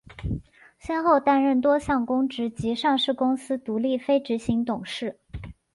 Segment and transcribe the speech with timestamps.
[0.79, 5.19] 先后担任多项公职及上市公司独立非执行董事。